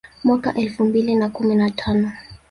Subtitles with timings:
[0.23, 2.11] Mwaka elfu mbili na kumi na tano